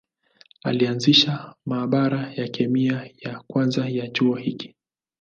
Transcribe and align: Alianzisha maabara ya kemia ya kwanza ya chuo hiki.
Alianzisha 0.63 1.55
maabara 1.65 2.33
ya 2.33 2.47
kemia 2.47 3.09
ya 3.19 3.39
kwanza 3.47 3.89
ya 3.89 4.07
chuo 4.09 4.35
hiki. 4.35 4.75